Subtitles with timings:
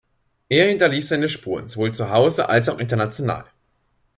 [0.49, 3.45] Er hinterließ seine Spuren sowohl zu Hause als auch international.